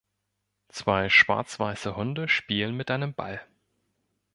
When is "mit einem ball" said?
2.75-3.39